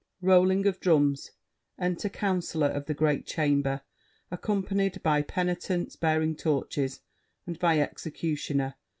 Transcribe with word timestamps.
[Rolling 0.23 0.65
of 0.65 0.79
drums. 0.79 1.29
Enter 1.77 2.09
Councilor 2.09 2.69
of 2.69 2.87
the 2.87 2.95
Great 2.95 3.27
Chamber, 3.27 3.81
accompanied 4.31 5.03
by 5.03 5.21
penitents 5.21 5.95
bearing 5.95 6.35
torches, 6.35 7.01
and 7.45 7.59
by 7.59 7.79
Executioner. 7.79 8.73